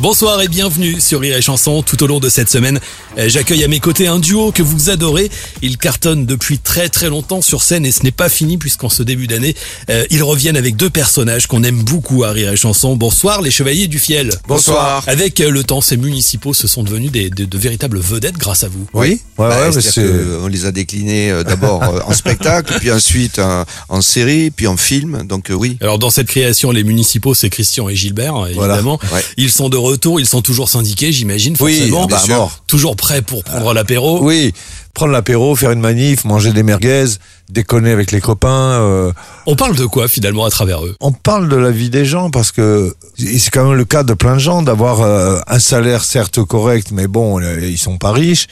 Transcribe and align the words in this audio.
Bonsoir 0.00 0.40
et 0.40 0.48
bienvenue 0.48 0.98
sur 0.98 1.20
Rire 1.20 1.36
et 1.36 1.42
Chanson. 1.42 1.82
Tout 1.82 2.02
au 2.02 2.06
long 2.06 2.20
de 2.20 2.30
cette 2.30 2.48
semaine, 2.48 2.80
euh, 3.18 3.28
j'accueille 3.28 3.62
à 3.64 3.68
mes 3.68 3.80
côtés 3.80 4.06
un 4.06 4.18
duo 4.18 4.50
que 4.50 4.62
vous 4.62 4.88
adorez. 4.88 5.30
Il 5.60 5.76
cartonne 5.76 6.24
depuis 6.24 6.58
très 6.58 6.88
très 6.88 7.10
longtemps 7.10 7.42
sur 7.42 7.62
scène 7.62 7.84
et 7.84 7.92
ce 7.92 8.02
n'est 8.02 8.10
pas 8.10 8.30
fini 8.30 8.56
puisqu'en 8.56 8.88
ce 8.88 9.02
début 9.02 9.26
d'année, 9.26 9.54
euh, 9.90 10.06
ils 10.08 10.22
reviennent 10.22 10.56
avec 10.56 10.76
deux 10.76 10.88
personnages 10.88 11.46
qu'on 11.48 11.62
aime 11.64 11.82
beaucoup 11.82 12.24
à 12.24 12.30
Rire 12.30 12.50
et 12.50 12.56
Chanson. 12.56 12.96
Bonsoir 12.96 13.42
les 13.42 13.50
Chevaliers 13.50 13.88
du 13.88 13.98
Fiel. 13.98 14.30
Bonsoir. 14.48 15.04
Avec 15.06 15.38
euh, 15.40 15.50
le 15.50 15.64
temps, 15.64 15.82
ces 15.82 15.98
municipaux 15.98 16.54
se 16.54 16.66
sont 16.66 16.82
devenus 16.82 17.10
des, 17.12 17.28
de, 17.28 17.44
de 17.44 17.58
véritables 17.58 18.00
vedettes 18.00 18.38
grâce 18.38 18.64
à 18.64 18.68
vous. 18.68 18.86
Oui, 18.94 19.20
Ouais, 19.36 19.48
Bah, 19.48 19.66
ouais, 19.66 19.72
parce 19.74 19.90
que- 19.92 20.40
on 20.42 20.46
les 20.46 20.64
a 20.64 20.72
déclinés 20.72 21.30
d'abord 21.46 21.82
en 22.06 22.14
spectacle, 22.14 22.74
puis 22.78 22.90
ensuite 22.90 23.38
en, 23.38 23.64
en 23.90 24.00
série, 24.00 24.50
puis 24.50 24.66
en 24.66 24.78
film. 24.78 25.24
Donc 25.26 25.48
oui. 25.50 25.76
Alors 25.82 25.98
dans 25.98 26.08
cette 26.10 26.28
création, 26.28 26.70
les 26.70 26.84
municipaux, 26.84 27.34
c'est 27.34 27.50
Christian 27.50 27.90
et 27.90 27.96
Gilbert, 27.96 28.32
Voilà. 28.54 28.74
évidemment. 28.76 28.98
Ouais. 29.12 29.22
Ils 29.36 29.50
sont 29.50 29.68
de 29.68 29.76
retour, 29.90 30.20
ils 30.20 30.26
sont 30.26 30.42
toujours 30.42 30.68
syndiqués, 30.68 31.12
j'imagine, 31.12 31.56
Oui, 31.60 31.76
forcément. 31.76 32.06
bien 32.06 32.18
sûr. 32.18 32.36
mort. 32.36 32.62
Toujours 32.66 32.96
prêts 32.96 33.22
pour 33.22 33.44
prendre 33.44 33.72
l'apéro. 33.74 34.20
Oui, 34.22 34.52
prendre 34.94 35.12
l'apéro, 35.12 35.54
faire 35.56 35.70
une 35.72 35.80
manif, 35.80 36.24
manger 36.24 36.52
des 36.52 36.62
merguez, 36.62 37.04
déconner 37.48 37.90
avec 37.90 38.12
les 38.12 38.20
copains. 38.20 38.48
euh, 38.80 39.12
On 39.46 39.56
parle 39.56 39.76
de 39.76 39.86
quoi 39.86 40.08
finalement 40.08 40.44
à 40.44 40.50
travers 40.50 40.84
eux? 40.84 40.96
On 41.00 41.12
parle 41.12 41.48
de 41.48 41.56
la 41.56 41.70
vie 41.70 41.90
des 41.90 42.04
gens 42.04 42.30
parce 42.30 42.52
que 42.52 42.94
c'est 43.18 43.50
quand 43.50 43.64
même 43.68 43.76
le 43.76 43.84
cas 43.84 44.02
de 44.02 44.14
plein 44.14 44.34
de 44.34 44.40
gens 44.40 44.62
d'avoir 44.62 45.00
euh, 45.02 45.38
un 45.46 45.58
salaire 45.58 46.04
certes 46.04 46.42
correct, 46.44 46.88
mais 46.92 47.06
bon, 47.06 47.40
euh, 47.40 47.60
ils 47.66 47.78
sont 47.78 47.98
pas 47.98 48.12
riches. 48.12 48.46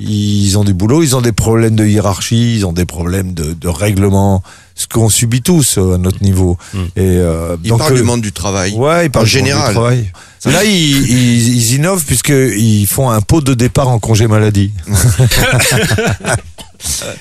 Ils 0.00 0.58
ont 0.58 0.64
du 0.64 0.74
boulot, 0.74 1.02
ils 1.04 1.14
ont 1.14 1.20
des 1.20 1.32
problèmes 1.32 1.76
de 1.76 1.86
hiérarchie, 1.86 2.56
ils 2.56 2.66
ont 2.66 2.72
des 2.72 2.84
problèmes 2.84 3.32
de, 3.32 3.52
de 3.52 3.68
règlement, 3.68 4.42
ce 4.74 4.88
qu'on 4.88 5.08
subit 5.08 5.40
tous 5.40 5.78
euh, 5.78 5.94
à 5.94 5.98
notre 5.98 6.20
niveau. 6.22 6.58
Et 6.96 7.00
euh, 7.18 7.56
Il 7.62 7.70
donc, 7.70 7.78
parle 7.78 7.92
euh, 7.92 7.96
du 7.98 8.02
monde 8.02 8.20
du 8.20 8.32
travail. 8.32 8.72
Ouais, 8.74 9.06
ils 9.06 9.10
parlent 9.10 9.24
en 9.24 9.28
du 9.28 9.36
monde 9.36 9.44
du 9.44 9.50
général. 9.50 9.72
travail. 9.72 10.12
Là, 10.46 10.64
ils, 10.64 10.70
ils, 11.10 11.54
ils 11.56 11.74
innovent 11.74 12.04
puisqu'ils 12.04 12.86
font 12.88 13.08
un 13.10 13.20
pot 13.20 13.40
de 13.40 13.54
départ 13.54 13.88
en 13.88 14.00
congé 14.00 14.26
maladie. 14.26 14.72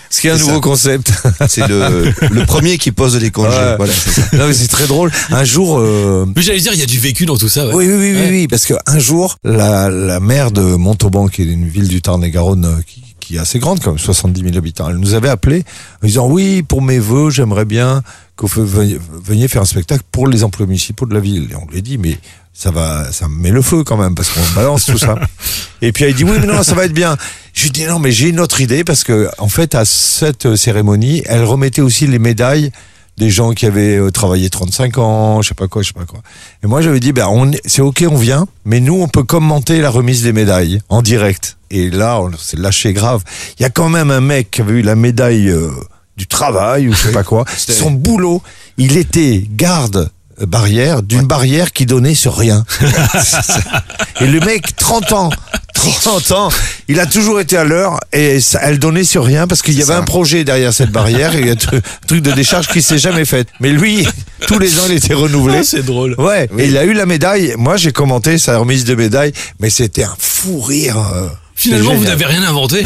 Ce 0.10 0.22
qui 0.22 0.28
est 0.28 0.32
un 0.32 0.38
nouveau 0.38 0.56
ça. 0.56 0.60
concept. 0.60 1.14
C'est 1.48 1.68
le, 1.68 2.14
le 2.32 2.46
premier 2.46 2.78
qui 2.78 2.92
pose 2.92 3.18
des 3.18 3.32
congés. 3.32 3.50
Ouais. 3.58 3.78
Voilà, 3.78 3.94
c'est 3.94 4.12
ça. 4.22 4.38
non, 4.38 4.48
mais 4.48 4.54
c'est 4.54 4.68
très 4.68 4.88
drôle. 4.88 5.12
Un 5.32 5.44
jour, 5.44 5.78
euh, 5.80 6.26
Mais 6.36 6.42
j'allais 6.42 6.60
dire, 6.60 6.74
il 6.74 6.80
y 6.80 6.84
a 6.84 6.88
du 6.88 7.00
vécu 7.00 7.26
dans 7.26 7.38
tout 7.38 7.50
ça. 7.50 7.68
ouais. 7.68 7.74
oui, 7.74 7.86
oui, 7.88 7.94
oui, 7.96 8.12
oui, 8.14 8.20
Ouais. 8.22 8.30
oui, 8.30 8.48
parce 8.48 8.66
qu'un 8.66 9.00
jour, 9.00 9.38
la, 9.44 9.90
la 9.90 10.20
maire 10.20 10.52
de 10.52 10.62
Montauban, 10.62 11.28
qui 11.28 11.42
est 11.44 11.46
une 11.46 11.68
ville 11.68 11.88
du 11.88 12.02
Tarn-et-Garonne, 12.02 12.66
euh, 12.66 12.82
qui, 12.86 13.02
qui 13.20 13.36
est 13.38 13.40
assez 13.40 13.60
grande, 13.60 13.80
comme 13.80 13.98
70 13.98 14.42
000 14.44 14.58
habitants, 14.58 14.90
elle 14.90 14.98
nous 14.98 15.14
avait 15.14 15.30
appelé 15.30 15.64
en 16.04 16.08
disant 16.08 16.28
oui, 16.28 16.62
pour 16.64 16.82
mes 16.82 17.00
vœux, 17.00 17.30
j'aimerais 17.30 17.66
bien 17.66 18.02
que 18.36 18.46
vous 18.46 18.66
veniez, 18.66 19.00
veniez 19.24 19.48
faire 19.48 19.62
un 19.62 19.66
spectacle 19.66 20.04
pour 20.12 20.28
les 20.28 20.44
emplois 20.44 20.66
municipaux 20.66 21.06
de 21.06 21.14
la 21.14 21.20
ville. 21.20 21.48
Et 21.52 21.56
on 21.56 21.66
lui 21.72 21.78
a 21.78 21.82
dit 21.82 21.98
mais 21.98 22.18
ça 22.54 22.72
va, 22.72 23.12
ça 23.12 23.28
me 23.28 23.36
met 23.36 23.50
le 23.50 23.62
feu 23.62 23.84
quand 23.84 23.98
même 23.98 24.14
parce 24.16 24.30
qu'on 24.30 24.42
balance 24.56 24.86
tout 24.86 24.98
ça. 24.98 25.16
Et 25.82 25.92
puis 25.92 26.06
elle 26.06 26.14
dit 26.14 26.24
oui, 26.24 26.38
mais 26.40 26.46
non, 26.48 26.62
ça 26.64 26.76
va 26.76 26.86
être 26.86 26.94
bien. 26.94 27.18
Je 27.54 27.64
lui 27.64 27.72
dis 27.72 27.86
non, 27.86 28.00
mais 28.00 28.12
j'ai 28.12 28.30
une 28.30 28.40
autre 28.40 28.62
idée 28.62 28.84
parce 28.84 29.04
que 29.04 29.28
en 29.38 29.50
fait 29.50 29.76
à 29.76 29.86
cette 29.86 30.56
cérémonie, 30.56 31.24
elle 31.26 31.44
remettait 31.44 31.82
aussi 31.82 32.08
les 32.08 32.20
médailles 32.20 32.72
des 33.18 33.30
gens 33.30 33.52
qui 33.54 33.68
avaient 33.68 33.98
euh, 33.98 34.10
travaillé 34.10 34.50
35 34.50 34.98
ans, 34.98 35.42
je 35.44 35.50
sais 35.50 35.54
pas 35.54 35.68
quoi, 35.68 35.84
je 35.84 35.90
sais 35.90 35.94
pas 35.94 36.06
quoi. 36.06 36.22
Et 36.64 36.68
moi 36.68 36.82
j'avais 36.82 37.00
dit 37.00 37.12
ben 37.12 37.28
on 37.30 37.52
est- 37.52 37.62
c'est 37.66 37.82
OK, 37.82 38.04
on 38.10 38.18
vient, 38.18 38.48
mais 38.66 38.80
nous 38.80 38.96
on 39.02 39.08
peut 39.08 39.24
commenter 39.24 39.82
la 39.82 39.90
remise 39.92 40.24
des 40.24 40.34
médailles 40.34 40.80
en 40.90 41.02
direct. 41.02 41.58
Et 41.70 41.90
là, 41.90 42.20
on 42.22 42.32
s'est 42.38 42.58
lâché 42.58 42.94
grave. 42.94 43.24
Il 43.60 43.64
y 43.64 43.66
a 43.66 43.70
quand 43.72 43.90
même 43.90 44.12
un 44.12 44.22
mec 44.22 44.52
qui 44.52 44.62
avait 44.62 44.74
eu 44.74 44.82
la 44.84 44.96
médaille 44.96 45.50
euh, 45.50 45.70
du 46.18 46.28
travail 46.28 46.88
ou 46.88 46.94
je 46.94 46.98
sais 47.08 47.12
pas 47.12 47.24
quoi. 47.24 47.46
Son 47.74 47.90
boulot, 47.90 48.44
il 48.78 48.96
était 48.98 49.44
garde 49.50 50.12
barrière 50.42 51.04
d'une 51.04 51.26
barrière 51.28 51.72
qui 51.72 51.86
donnait 51.86 52.16
sur 52.16 52.36
rien. 52.38 52.66
et 54.22 54.28
le 54.28 54.40
mec 54.40 54.76
30 54.76 55.12
ans 55.14 55.30
30 55.74 56.32
ans, 56.32 56.50
il 56.88 57.00
a 57.02 57.06
toujours 57.06 57.40
été 57.42 57.58
à 57.58 57.64
l'heure 57.66 58.00
et 58.14 58.40
ça, 58.40 58.60
elle 58.64 58.80
donnait 58.80 59.04
sur 59.04 59.26
rien 59.26 59.48
parce 59.48 59.62
qu'il 59.62 59.74
y 59.78 59.82
avait 59.82 59.94
un 59.96 60.04
projet 60.04 60.44
derrière 60.46 60.72
cette 60.74 60.92
barrière 60.92 61.36
et 61.36 61.40
il 61.40 61.48
y 61.48 61.50
a 61.50 61.54
un 61.54 61.82
truc 62.08 62.22
de 62.22 62.32
décharge 62.32 62.68
qui 62.70 62.82
s'est 62.82 63.00
jamais 63.00 63.26
fait. 63.26 63.50
Mais 63.60 63.72
lui, 63.72 64.08
tous 64.48 64.60
les 64.60 64.80
ans, 64.80 64.84
il 64.88 64.96
était 64.96 65.14
renouvelé. 65.16 65.58
Ah, 65.60 65.64
c'est 65.64 65.84
drôle. 65.84 66.16
Ouais, 66.20 66.48
Oui. 66.54 66.62
et 66.64 66.68
il 66.68 66.78
a 66.78 66.86
eu 66.86 66.94
la 66.94 67.06
médaille. 67.06 67.56
Moi, 67.58 67.76
j'ai 67.76 67.92
commenté 67.92 68.38
sa 68.38 68.60
remise 68.60 68.86
de 68.86 68.96
médaille, 68.96 69.34
mais 69.60 69.70
c'était 69.70 70.04
un 70.04 70.16
fou 70.18 70.62
rire. 70.62 70.98
euh, 70.98 71.28
Finalement, 71.56 71.96
vous 71.96 72.06
n'avez 72.06 72.26
rien 72.26 72.44
inventé. 72.44 72.86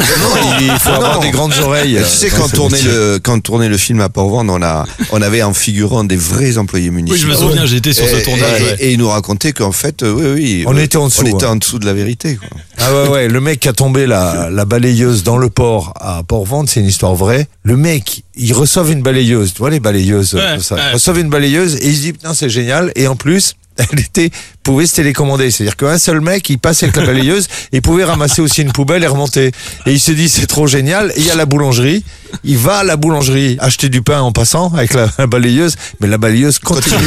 Non, 0.00 0.58
il 0.60 0.70
faut 0.78 0.90
avoir 0.90 1.14
Non. 1.16 1.20
des 1.20 1.30
grandes 1.30 1.52
oreilles. 1.62 1.98
Tu 1.98 2.04
sais, 2.08 2.30
quand 2.30 2.48
tournait 2.48 2.82
le, 2.82 3.18
quand 3.22 3.34
on 3.34 3.40
tournait 3.40 3.68
le 3.68 3.76
film 3.76 4.00
à 4.00 4.08
Port-Vendre, 4.08 4.52
on 4.58 4.62
a, 4.62 4.86
on 5.12 5.20
avait 5.22 5.42
en 5.42 5.52
figurant 5.54 6.04
des 6.04 6.16
vrais 6.16 6.58
employés 6.58 6.90
municipaux. 6.90 7.14
Oui, 7.14 7.20
je 7.20 7.26
me 7.26 7.34
souviens, 7.48 7.66
j'étais 7.66 7.92
sur 7.92 8.06
ce 8.08 8.16
Et- 8.16 8.22
tournage. 8.22 8.60
Et, 8.60 8.64
ouais. 8.64 8.76
et 8.80 8.92
ils 8.92 8.98
nous 8.98 9.08
racontaient 9.08 9.52
qu'en 9.52 9.72
fait, 9.72 10.02
euh, 10.02 10.12
oui, 10.12 10.24
oui. 10.34 10.64
On 10.66 10.76
euh, 10.76 10.80
était 10.80 10.96
en 10.96 11.08
dessous, 11.08 11.22
On 11.22 11.26
était 11.36 11.46
hein. 11.46 11.50
en 11.50 11.56
dessous 11.56 11.78
de 11.78 11.86
la 11.86 11.92
vérité, 11.92 12.36
quoi. 12.36 12.48
Ah 12.78 12.92
ouais, 12.94 13.08
ouais, 13.08 13.28
le 13.28 13.40
mec 13.40 13.60
qui 13.60 13.68
a 13.68 13.72
tombé 13.74 14.06
la, 14.06 14.48
la 14.50 14.64
balayeuse 14.64 15.22
dans 15.22 15.36
le 15.36 15.50
port 15.50 15.92
à 16.00 16.22
Port-Vente, 16.22 16.68
c'est 16.70 16.80
une 16.80 16.86
histoire 16.86 17.14
vraie. 17.14 17.46
Le 17.62 17.76
mec, 17.76 18.22
il 18.36 18.52
reçoit 18.54 18.86
une 18.88 19.02
balayeuse, 19.02 19.52
tu 19.52 19.58
vois 19.58 19.70
les 19.70 19.80
balayeuses, 19.80 20.34
Ouais, 20.34 20.40
comme 20.54 20.60
ça. 20.60 20.74
ouais. 20.76 20.80
Il 20.90 20.94
reçoit 20.94 21.18
une 21.18 21.28
balayeuse 21.28 21.76
et 21.76 21.88
il 21.88 21.96
se 21.96 22.00
dit, 22.00 22.12
putain, 22.14 22.32
c'est 22.32 22.48
génial. 22.48 22.90
Et 22.96 23.06
en 23.06 23.16
plus, 23.16 23.54
elle 23.92 24.00
était, 24.00 24.30
pouvait 24.62 24.86
se 24.86 24.96
télécommander. 24.96 25.50
C'est-à-dire 25.50 25.76
qu'un 25.76 25.98
seul 25.98 26.20
mec, 26.20 26.48
il 26.50 26.58
passe 26.58 26.82
avec 26.82 26.96
la 26.96 27.06
balayeuse 27.06 27.46
et 27.72 27.76
il 27.76 27.82
pouvait 27.82 28.04
ramasser 28.04 28.42
aussi 28.42 28.62
une 28.62 28.72
poubelle 28.72 29.02
et 29.02 29.06
remonter. 29.06 29.52
Et 29.86 29.92
il 29.92 30.00
se 30.00 30.12
dit, 30.12 30.28
c'est 30.28 30.46
trop 30.46 30.66
génial. 30.66 31.12
Il 31.16 31.24
y 31.24 31.30
a 31.30 31.34
la 31.34 31.46
boulangerie. 31.46 32.04
Il 32.44 32.58
va 32.58 32.78
à 32.78 32.84
la 32.84 32.96
boulangerie 32.96 33.56
acheter 33.60 33.88
du 33.88 34.02
pain 34.02 34.20
en 34.20 34.32
passant 34.32 34.72
avec 34.74 34.94
la, 34.94 35.08
la 35.18 35.26
balayeuse, 35.26 35.76
mais 36.00 36.08
la 36.08 36.18
balayeuse 36.18 36.58
continue. 36.58 37.04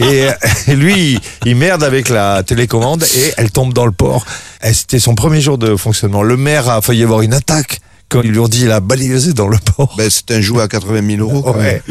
et, 0.00 0.28
euh, 0.28 0.32
et 0.68 0.76
lui, 0.76 1.18
il, 1.44 1.56
merde 1.56 1.82
avec 1.82 2.08
la 2.08 2.42
télécommande 2.42 3.02
et 3.02 3.34
elle 3.36 3.50
tombe 3.50 3.72
dans 3.72 3.86
le 3.86 3.92
port. 3.92 4.24
Et 4.62 4.72
C'était 4.72 5.00
son 5.00 5.14
premier 5.14 5.40
jour 5.40 5.58
de 5.58 5.76
fonctionnement. 5.76 6.22
Le 6.22 6.36
maire 6.36 6.68
a 6.68 6.80
failli 6.82 7.02
avoir 7.02 7.22
une 7.22 7.34
attaque 7.34 7.80
quand 8.10 8.20
ils 8.22 8.30
lui 8.32 8.38
ont 8.38 8.48
dit 8.48 8.66
la 8.66 8.80
balayeuse 8.80 9.28
est 9.28 9.32
dans 9.32 9.48
le 9.48 9.56
port. 9.76 9.94
Ben, 9.96 10.10
c'est 10.10 10.30
un 10.32 10.40
jouet 10.40 10.62
à 10.62 10.68
80 10.68 11.16
000 11.16 11.20
euros. 11.22 11.42
quand 11.42 11.54
même. 11.54 11.64
Ouais. 11.64 11.82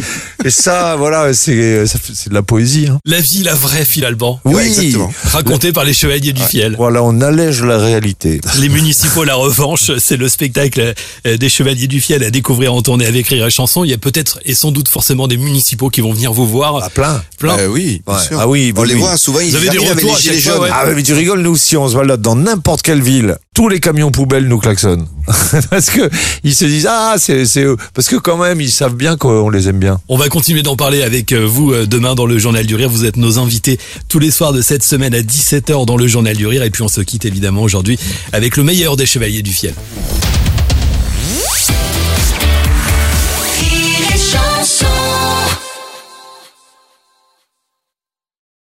Et 0.46 0.50
ça, 0.52 0.96
voilà, 0.97 1.34
c'est 1.34 1.85
c'est 1.88 2.30
de 2.30 2.34
la 2.34 2.44
poésie. 2.44 2.88
Hein. 2.90 3.00
La 3.06 3.19
vie, 3.22 3.44
la 3.44 3.56
vraie, 3.56 3.85
Phil 3.85 4.06
Alban. 4.06 4.40
Ouais, 4.46 4.68
exactement. 4.68 5.12
Racontée 5.25 5.72
par 5.74 5.85
les 5.85 5.94
Chevaliers 5.94 6.34
du 6.34 6.41
Fiel. 6.44 6.75
Voilà, 6.78 7.02
on 7.03 7.22
allège 7.22 7.63
la 7.63 7.78
réalité. 7.78 8.41
Les 8.59 8.69
municipaux, 8.69 9.24
la 9.24 9.35
revanche, 9.35 9.91
c'est 9.97 10.18
le 10.18 10.30
spectacle 10.30 10.94
euh, 11.25 11.38
des 11.38 11.50
Chevaliers 11.50 11.88
du 11.88 12.02
Fiel 12.02 12.24
à 12.24 12.30
découvrir 12.31 12.74
en 12.74 12.81
tournée 12.81 13.06
avec 13.06 13.28
Rire 13.28 13.46
et 13.47 13.50
Chanson. 13.50 13.84
Il 13.84 13.90
y 13.90 13.94
a 13.94 13.97
peut-être 13.97 14.40
et 14.46 14.53
sans 14.53 14.72
doute 14.72 14.88
forcément 14.90 15.28
des 15.28 15.38
municipaux 15.38 15.90
qui 15.90 16.01
vont 16.01 16.13
venir 16.13 16.34
vous 16.34 16.47
voir. 16.47 16.84
À 16.84 16.90
plein. 16.90 17.24
Plein. 17.38 17.56
Ben 17.57 17.69
oui, 17.69 18.01
bien 18.06 18.16
Ouais. 18.16 18.22
sûr. 18.24 18.40
Ah 18.40 18.47
oui, 18.47 18.74
on 18.75 18.81
oui, 18.81 18.88
les 18.90 18.94
oui. 18.96 19.00
voit 19.00 19.18
souvent, 19.18 19.40
ils 19.40 19.50
Vous 19.51 19.56
avez 19.56 19.69
des 19.69 19.78
arrivent 19.78 19.91
avec 19.91 20.03
retours 20.03 20.16
les 20.18 20.22
gilets 20.22 20.40
jaunes. 20.40 20.59
ouais. 20.62 20.69
Ah 20.72 20.86
mais 20.94 21.03
tu 21.03 21.13
rigoles, 21.13 21.41
nous 21.41 21.56
si 21.57 21.78
on 21.78 21.88
se 21.88 21.96
balade 21.96 22.22
dans 22.22 22.36
n'importe 22.36 22.81
quelle 22.81 23.01
ville, 23.01 23.38
tous 23.59 23.67
les 23.67 23.81
camions 23.81 24.09
poubelles 24.09 24.47
nous 24.47 24.57
klaxonnent. 24.57 25.05
parce 25.69 25.89
que 25.89 26.09
ils 26.45 26.55
se 26.55 26.63
disent 26.63 26.87
ah 26.89 27.15
c'est 27.17 27.43
eux. 27.57 27.75
Parce 27.93 28.07
que 28.07 28.15
quand 28.15 28.37
même 28.37 28.61
ils 28.61 28.71
savent 28.71 28.95
bien 28.95 29.17
qu'on 29.17 29.49
les 29.49 29.67
aime 29.67 29.79
bien. 29.79 29.99
On 30.07 30.15
va 30.15 30.29
continuer 30.29 30.63
d'en 30.63 30.77
parler 30.77 31.01
avec 31.01 31.33
euh, 31.33 31.45
vous 31.45 31.73
euh, 31.73 31.85
demain 31.85 32.15
dans 32.15 32.25
le 32.25 32.37
Journal 32.37 32.65
du 32.65 32.75
Rire. 32.75 32.87
Vous 32.87 33.03
êtes 33.03 33.17
nos 33.17 33.37
invités 33.37 33.77
tous 34.07 34.19
les 34.19 34.31
soirs 34.31 34.53
de 34.53 34.61
cette 34.61 34.85
semaine 34.85 35.13
à 35.13 35.19
17h 35.19 35.85
dans 35.85 35.97
le 35.97 36.07
Journal 36.07 36.37
du 36.37 36.47
Rire. 36.47 36.63
Et 36.63 36.69
puis 36.69 36.83
on 36.83 36.87
se 36.87 37.01
quitte 37.01 37.25
évidemment 37.25 37.61
aujourd'hui 37.61 37.99
avec 38.31 38.55
le 38.55 38.63
meilleur 38.63 38.95
des 38.95 39.05
Chevaliers 39.05 39.41
du 39.41 39.51
Fiel. 39.51 39.73